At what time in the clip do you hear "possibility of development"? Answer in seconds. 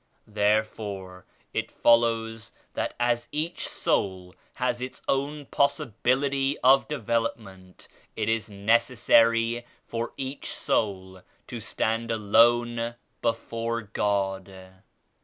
5.45-7.87